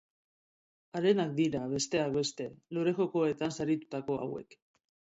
Harenak 0.99 1.35
dira, 1.41 1.61
besteak 1.75 2.11
beste, 2.17 2.49
Lore 2.79 2.97
Jokoetan 3.03 3.57
saritutako 3.63 4.21
hauek. 4.27 4.63